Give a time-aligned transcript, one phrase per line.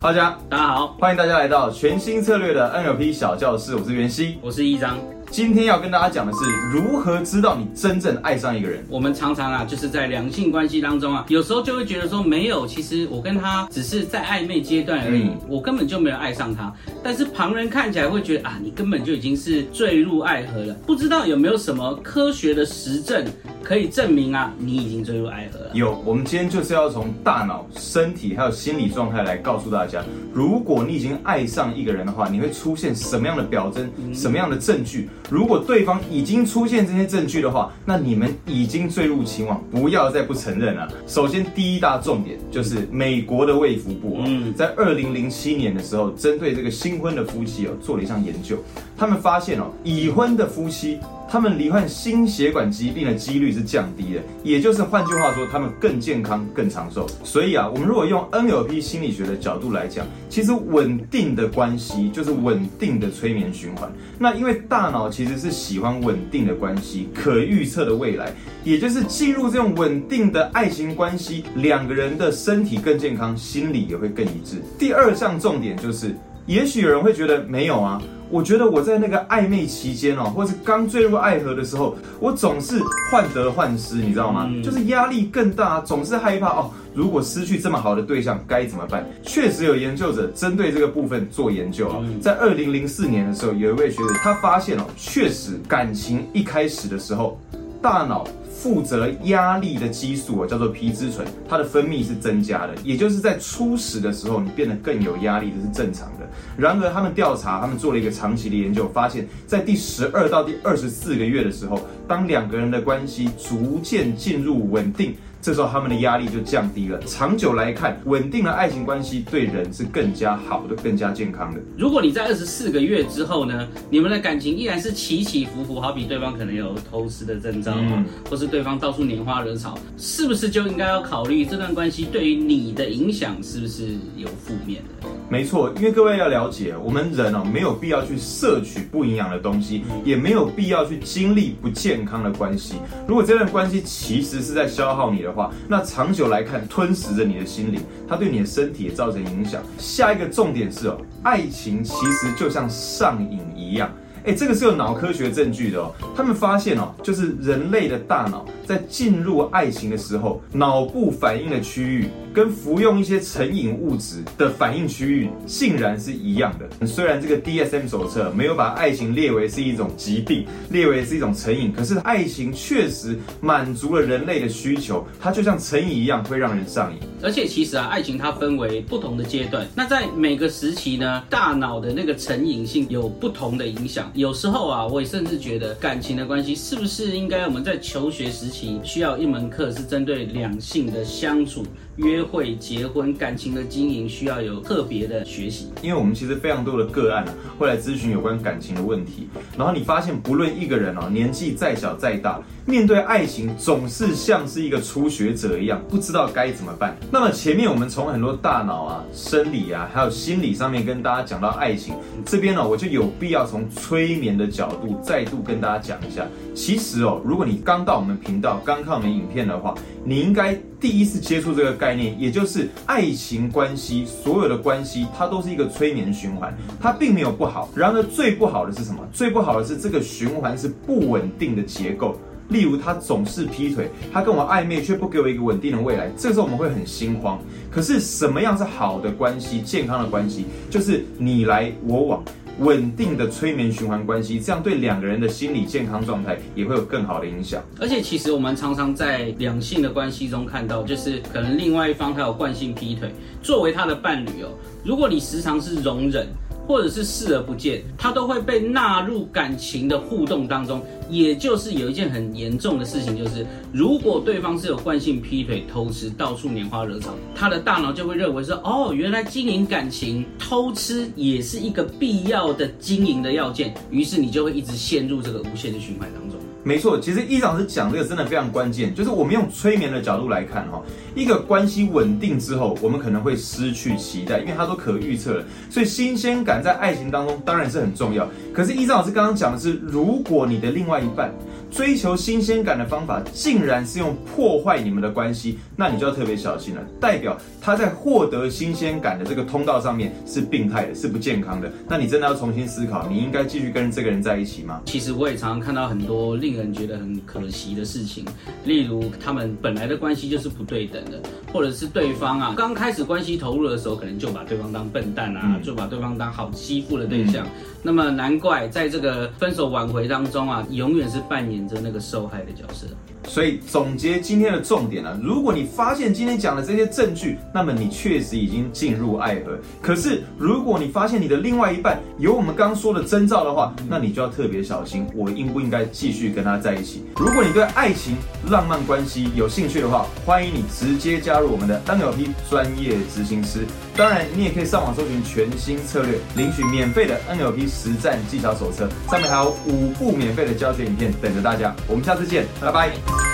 [0.00, 4.38] 大家大家好，欢迎大家来到全新策略的 NLP 小教室，我是袁熙。
[4.40, 4.96] 我是一章。
[5.28, 6.38] 今天要跟大家讲的是
[6.72, 8.86] 如何知道你真正爱上一个人。
[8.88, 16.72] 我们常常啊，就是在两性关系当中啊，有时候就会觉得说，没有，其实我跟他只是在暧昧阶段而已，嗯我根本就没有爱上他。
[17.02, 20.72] 但是旁人看起来会觉得啊，你根本就已经是坠入爱河了。
[20.86, 23.26] 不知道有没有什么科学的实证
[23.68, 25.70] 可以证明啊，你已经坠入爱河了？
[25.74, 30.02] 有，我们今天就是要从大脑、身体还有心理状态来告诉大家，
[30.32, 35.10] 如果你已经爱上一个人的话，你会出现什么样的表征、什么样的证据？
[35.28, 40.88] 如果对方已经出现这些证据的话，那你们已经坠入情网，不要再不承认了。
[41.06, 48.56] 首先，第一大重点就是美国的卫福部、哦，嗯在二零零七年的时候，针对这个新婚的夫妻哦做了一项研究，
[48.96, 50.98] 他们发现哦，已婚的夫妻。
[51.30, 57.06] 他们罹患心血管疾病的几率是降低的，也就是换句话说，他们更健康、更长寿。
[57.22, 63.92] 所以啊，我们如果用 NLP 心理学的角度来讲，其实稳定的关系就是稳定的催眠循环。
[64.18, 68.32] 那因为大脑其实是喜欢稳定的关系、可预测的未来，
[68.64, 74.56] 也就是进入这种稳定的爱情关系，两个人的身体更健康，心理也会更一致。
[74.78, 76.16] 第二项重点就是。
[76.46, 82.78] 也许有人会觉得没有啊，我觉得我在那个暧昧期间哦，或是刚坠入爱河的时候，我总是
[83.10, 84.46] 患得患失，你知道吗？
[84.50, 89.06] 嗯就是压力更大，总是害怕哦，如果失去这么好的对象该怎么办？
[89.22, 97.40] 确实有研究者针对这个部分做研究啊，在二零零四年的时候，有一位学者他发现哦，确实感情一开始的时候，
[97.80, 98.26] 大脑
[98.60, 106.28] 负责压力的激素哦，叫做皮质醇，它的分泌是增加的，也就是在初始的时候，你变得更有压力，这是正常的。
[106.56, 115.14] 然而，他们调查，他们做了一个长期的研究，发现，在第十二到第二十四个月的时候，当两个人的关系逐渐进入稳定。
[115.40, 116.98] 这时候他们的压力就降低了。
[117.06, 121.60] 长久来看，稳定的爱情关系对人是更加好的、更加健康的。
[121.76, 135.08] 如果你在二十四个月之后呢，你们的感情依然是起起伏伏，好比对方可能有偷吃的征兆啊，嗯或是对方到处拈花惹草，是不是就应该要考虑这段关系对于你的影响是不是有负面的？
[135.30, 142.76] 没错，因为各位要了解，我们人哦没有必要去摄取不营养的东西，也没有必要去经历不健康的关系。
[143.06, 149.62] 如果这段关系其实是在消耗你的的话，那长久来看吞噬着你的心灵，它对你的身体也造成影响。
[149.76, 153.90] 下一个重点是哦，爱情其实就像上瘾一样。
[154.24, 155.94] 哎，这个是有脑科学证据的哦。
[156.16, 166.86] 他们发现哦，就是人类的大脑在进入爱情的时候，脑部反应的区域跟服用一些成瘾物质的反应区域竟然是一样的。
[166.86, 176.98] 虽然这个 DSM 手册没有把爱情列为是一种疾病，列为是一种成瘾，可是爱情确实满足了人类的需求，它就像成瘾一样会让人上瘾。
[177.22, 184.07] 而且其实啊，爱情它分为不同的阶段，那在每个时期呢，大脑的那个成瘾性有不同的影响。
[184.14, 191.64] 有时候啊，我也甚至觉得感情的关系是不是应该我们在求学时期需要一门课是针对两性的相处、
[191.98, 195.68] 约会、结婚、感情的经营需要有特别的学习。
[195.82, 206.96] 因为我们其实非常多的个案啊，会来咨询有关感情的问题，然后你发现不论一个人哦，年纪再小再大，面对爱情总是像是一个初学者一样，不知道该怎么办。
[207.10, 211.94] 那么前面我们从很多大脑啊、生理啊，还有心理上面跟大家讲到爱情，
[212.24, 216.24] 这边呢、我就有必要从催眠的角度再度跟大家讲一下。
[216.54, 227.68] 其实哦，如果你刚到我们频道、刚看我们影片的话，你应该第一次接触这个概念，也就是爱情关系，所有的关系它都是一个催眠循环，它并没有不好。
[227.74, 229.00] 然而最不好的是什么？
[229.12, 232.16] 最不好的是这个循环是不稳定的结构。
[232.48, 237.38] 例如他总是劈腿，他跟我暧昧却不给我一个稳定的未来，这时候我们会很心慌。
[237.70, 240.46] 可是什么样是好的关系、健康的关系？
[240.70, 242.24] 就是你来我往。
[242.58, 247.62] 稳定的催眠循环关系，这样对两个人的心理健康状态也会有更好的影响。
[247.80, 253.10] 而且其实我们常常在两性的关系中看到，就是可能另外一方他有惯性劈腿，
[253.42, 254.50] 作为他的伴侣哦，
[254.84, 256.26] 如果你时常是容忍。
[256.68, 260.80] 或者是视而不见，他都会被纳入感情的互动当中。
[261.08, 276.38] 也就是有一件很严重的事情，就是如果对方是有惯性劈腿、偷吃、到处拈花惹草，他的大脑就会认为说，哦，原来经营感情、偷吃也是一个必要的经营的要件，于是你就会一直陷入这个无限的循环当中。
[276.64, 280.82] 没错，其实一老师讲这个真的非常关键，就是我们用催眠的角度来看哈，
[281.14, 288.28] 一个关系稳定之后，我们可能会失去期待，因为它都可预测了，所以新鲜感在爱情当中当然是很重要。
[288.52, 291.32] 可是依照老师刚刚讲的是，如果你的另外一半
[291.70, 301.70] 追求新鲜感的方法竟然是用破坏你们的关系，那你就要特别小心了，代表他在获得新鲜感的这个通道上面是病态的，是不健康的。
[301.88, 304.82] 那你真的要重新思考，你应该继续跟这个人在一起吗？
[304.86, 308.24] 其实我也常常看到很多令人觉得很可惜的事情，
[308.64, 311.20] 例如他们本来的关系就是不对等的，
[311.52, 317.46] 或者是对方啊刚开始关系投入的时候，可能就把对方当笨蛋啊，嗯就把对方当好欺负的对象。
[317.82, 322.86] 那么难怪在这个分手挽回当中啊，永远是扮演着那个受害的角色。
[323.28, 329.58] 所以总结今天的重点呢、如果你发现今天讲的这些证据，那么你确实已经进入爱河。
[329.82, 337.04] 可是如果你发现你的另外一半有我们刚刚说的征兆的话，那你就要特别小心，我应不应该继续跟他在一起？
[337.16, 338.16] 如果你对爱情、
[338.50, 343.66] 浪漫关系有兴趣的话，欢迎你直接加入我们的 NLP 专业执行师。
[343.98, 351.74] 当然，你也可以上网搜寻全新策略，领取免费的 NLP 实战技巧手册，上面还有五部免费的教学影片等着大家。
[351.88, 353.27] 我们下次见，拜拜。